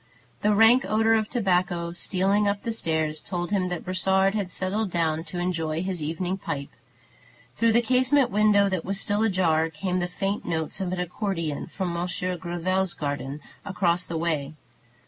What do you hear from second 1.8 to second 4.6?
stealing up the stairs, told him that Brossard had